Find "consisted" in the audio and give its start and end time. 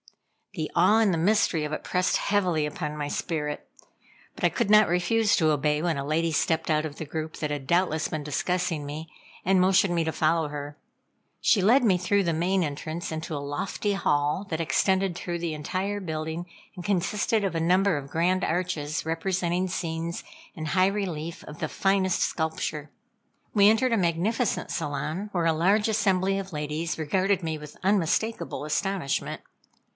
16.83-17.45